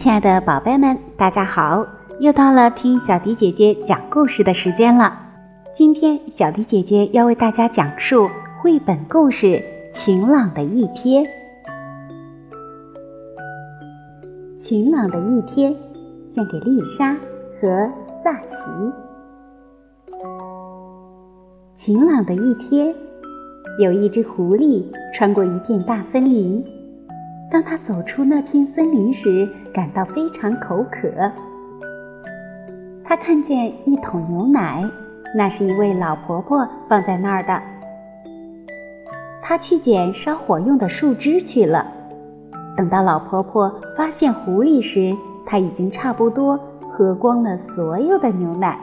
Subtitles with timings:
[0.00, 1.86] 亲爱的宝贝们，大家好！
[2.20, 5.12] 又到了听小迪姐姐讲故事的时间了。
[5.74, 8.26] 今天小迪姐姐要为大家讲述
[8.62, 9.46] 绘本故事
[9.92, 11.22] 《晴朗的一天》。
[14.58, 15.76] 晴朗的一天，
[16.30, 17.14] 献给丽莎
[17.60, 17.86] 和
[18.24, 18.70] 萨奇。
[21.74, 22.94] 晴朗的一天，
[23.78, 26.64] 有一只狐狸穿过一片大森林。
[27.50, 31.08] 当他走出那片森林时，感到非常口渴。
[33.04, 34.88] 他看见一桶牛奶，
[35.36, 37.60] 那是一位老婆婆放在那儿的。
[39.42, 41.84] 他去捡烧火用的树枝去了。
[42.76, 45.12] 等到老婆婆发现狐狸时，
[45.44, 48.78] 他已经差不多喝光了所有的牛奶。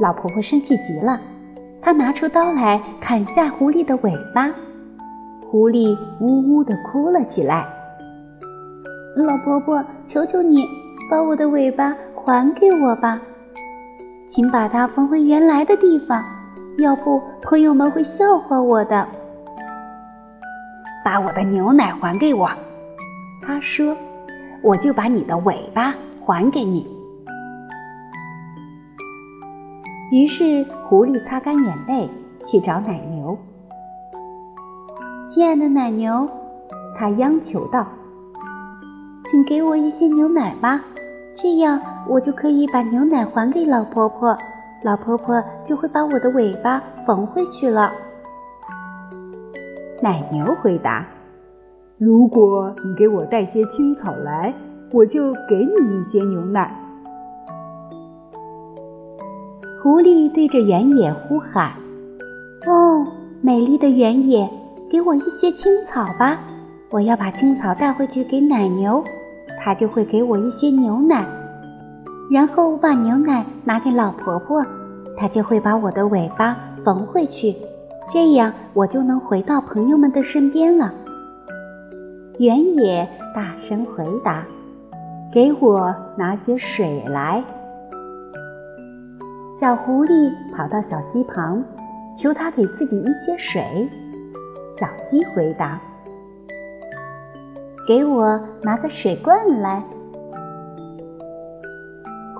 [0.00, 1.20] 老婆婆生气极了，
[1.82, 4.48] 她拿出刀来砍下狐狸的尾巴。
[5.50, 7.66] 狐狸呜呜地哭了起来。
[9.16, 10.64] 老婆婆，求求你，
[11.10, 13.20] 把我的尾巴还给我吧，
[14.28, 16.24] 请把它缝回原来的地方，
[16.78, 19.04] 要不朋友们会笑话我的。
[21.04, 22.48] 把我的牛奶还给我，
[23.42, 23.96] 他说，
[24.62, 25.92] 我就把你的尾巴
[26.24, 26.86] 还给你。
[30.12, 32.08] 于是狐狸擦干眼泪，
[32.46, 33.19] 去找奶牛。
[35.32, 36.28] 亲爱的奶牛，
[36.98, 37.86] 他央求道
[39.30, 40.82] ：“请给我一些牛奶吧，
[41.36, 44.36] 这样我就可以把牛奶还给老婆婆，
[44.82, 47.92] 老婆婆就会把我的尾巴缝回去了。”
[50.02, 51.06] 奶牛回答
[51.96, 54.52] ：“如果你给我带些青草来，
[54.90, 56.76] 我就给你一些牛奶。”
[59.80, 61.70] 狐狸对着原野呼喊
[62.66, 63.06] ：“哦，
[63.40, 64.50] 美丽的原野！”
[64.90, 66.40] 给我一些青草吧，
[66.90, 69.04] 我要把青草带回去给奶牛，
[69.60, 71.24] 它就会给我一些牛奶。
[72.28, 74.66] 然后我把牛奶拿给老婆婆，
[75.16, 77.54] 她就会把我的尾巴缝回去，
[78.08, 80.92] 这样我就能回到朋友们的身边了。
[82.40, 84.44] 原野大声回答
[85.32, 87.44] ：“给我拿些水来。”
[89.60, 91.62] 小狐狸跑到小溪旁，
[92.16, 93.88] 求他给自己一些水。
[94.80, 95.78] 小鸡回答
[97.86, 99.84] ：“给我拿个水罐来。”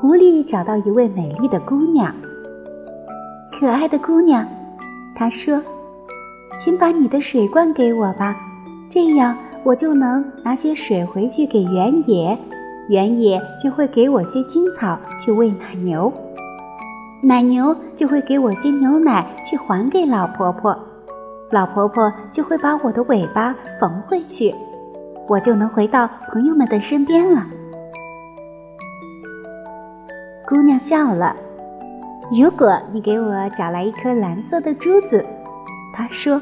[0.00, 2.14] 狐狸找到一位美丽的姑娘，
[3.60, 4.48] 可爱的姑娘，
[5.14, 5.62] 她说
[6.58, 8.34] ：“请把你的水罐给我吧，
[8.88, 12.38] 这样我就能拿些水回去给原野，
[12.88, 16.10] 原野就会给我些青草去喂奶牛，
[17.22, 20.74] 奶牛就会给我些牛奶去还给老婆婆。”
[21.50, 24.54] 老婆婆就会把我的尾巴缝回去，
[25.28, 27.44] 我就能回到朋友们的身边了。
[30.48, 31.34] 姑娘笑了。
[32.32, 35.26] 如果你给我找来一颗蓝色的珠子，
[35.92, 36.40] 她说，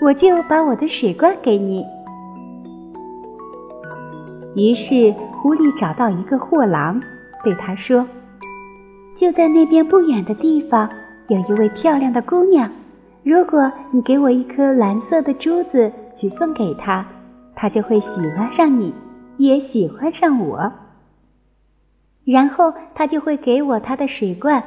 [0.00, 1.86] 我就把我的水罐给你。
[4.56, 7.00] 于是狐狸找到一个货郎，
[7.44, 8.04] 对他说
[9.16, 10.90] ：“就在那边不远的地方，
[11.28, 12.68] 有一位漂亮的姑娘。”
[13.24, 17.06] 如果你给我一颗蓝色的珠子去送给他，
[17.54, 18.92] 他就会喜欢上你，
[19.36, 20.72] 也喜欢上我。
[22.24, 24.60] 然后他就会给我他的水罐，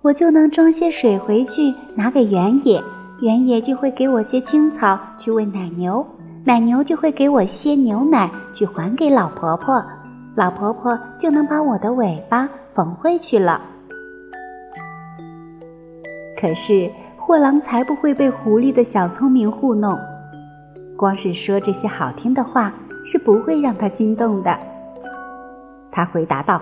[0.00, 2.80] 我就能装些水回去拿给原野，
[3.20, 6.06] 原野就会给我些青草去喂奶牛，
[6.44, 9.82] 奶牛就会给我些牛奶去还给老婆婆，
[10.36, 13.60] 老婆婆就能把我的尾巴缝回去了。
[16.40, 16.88] 可是。
[17.32, 19.98] 货郎才不会被狐狸的小聪明糊弄，
[20.98, 22.70] 光是说这些好听的话
[23.06, 24.54] 是不会让他心动的。
[25.90, 26.60] 他回答道：“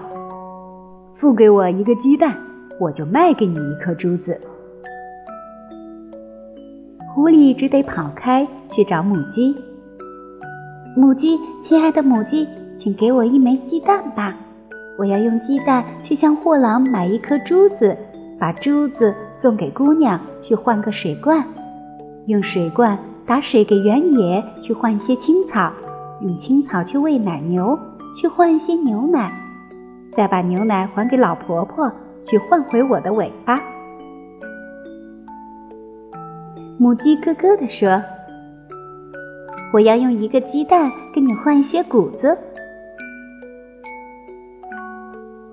[1.18, 2.36] 付给我一个鸡蛋，
[2.78, 4.40] 我就卖给你一颗珠子。”
[7.12, 9.52] 狐狸只得跑开去找母鸡。
[10.94, 12.46] 母鸡，亲爱的母鸡，
[12.76, 14.36] 请给我一枚鸡蛋吧，
[14.96, 17.96] 我要用鸡蛋去向货郎买一颗珠子。
[18.38, 21.42] 把珠子送给姑娘去换个水罐，
[22.26, 25.72] 用水罐打水给原野去换些青草，
[26.20, 27.78] 用青草去喂奶牛
[28.14, 29.32] 去换一些牛奶，
[30.12, 31.90] 再把牛奶还给老婆婆
[32.26, 33.58] 去换回我的尾巴。
[36.76, 38.02] 母鸡咯咯地说
[39.72, 42.36] ：“我要用一个鸡蛋跟你换一些谷子。”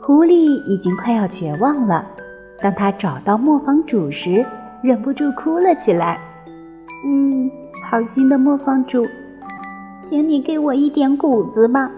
[0.01, 2.05] 狐狸已经快要绝望了。
[2.61, 4.45] 当他找到磨坊主时，
[4.81, 6.19] 忍不住哭了起来。
[7.05, 7.49] 嗯，
[7.89, 9.05] 好心的磨坊主，
[10.03, 11.89] 请你给我一点谷子吧，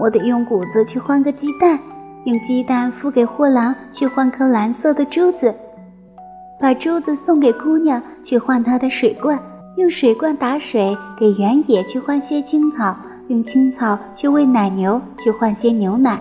[0.00, 1.78] 我得用谷子去换个鸡蛋，
[2.24, 5.54] 用鸡蛋付给货郎去换颗蓝色的珠子，
[6.58, 9.38] 把珠子送给姑娘去换她的水罐，
[9.76, 12.96] 用水罐打水给原野去换些青草，
[13.28, 16.18] 用青草去喂奶牛去换些牛奶，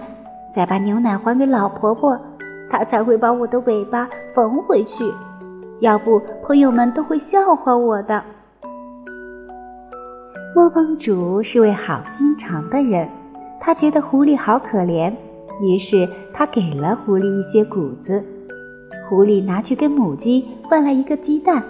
[0.54, 2.20] 再把牛奶还给老婆婆，
[2.70, 5.06] 她才会把我的尾巴缝回去。
[5.82, 8.24] 要不，朋友们都会笑话我的。
[10.56, 13.08] 磨坊主是位好心肠的人。
[13.60, 15.12] 他觉得狐狸好可怜，
[15.60, 18.24] 于是他给了狐狸一些谷子。
[19.10, 21.64] 狐狸拿去跟母鸡换来一个鸡蛋，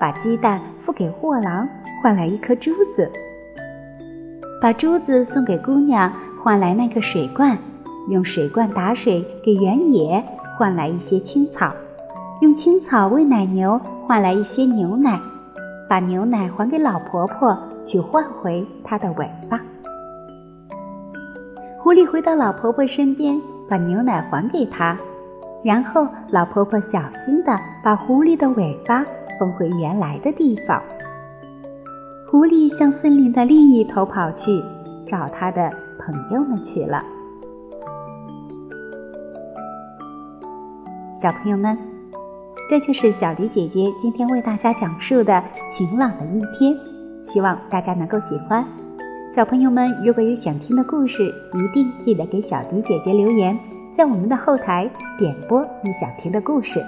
[0.00, 1.68] 把鸡蛋付给货郎
[2.02, 3.10] 换来一颗珠子，
[4.60, 6.10] 把珠子送给姑娘
[6.42, 7.58] 换来那个水罐，
[8.08, 10.22] 用水罐打水给原野
[10.56, 11.72] 换来一些青草，
[12.40, 15.18] 用青草喂奶牛换来一些牛奶，
[15.88, 17.56] 把牛奶还给老婆婆
[17.86, 19.60] 去换回她的尾巴。
[21.78, 24.96] 狐狸回到老婆婆身边，把牛奶还给她，
[25.62, 29.04] 然后老婆婆小心地把狐狸的尾巴
[29.38, 30.82] 缝回原来的地方。
[32.26, 34.62] 狐狸向森林的另一头跑去，
[35.06, 37.02] 找他的朋友们去了。
[41.24, 41.74] 小朋友们，
[42.68, 46.76] 这就是小迪姐姐今天为大家讲述的晴朗的一天，
[47.22, 48.62] 希望大家能够喜欢。
[49.34, 51.22] 小朋友们，如果有想听的故事，
[51.54, 53.58] 一定记得给小迪姐姐留言，
[53.96, 54.86] 在我们的后台
[55.18, 56.78] 点播你想听的故事。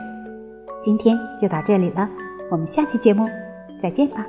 [0.84, 2.06] 今天就到这里了，
[2.50, 3.26] 我们下期节目
[3.82, 4.26] 再见吧。